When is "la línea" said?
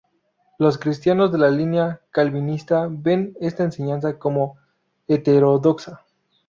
1.37-2.01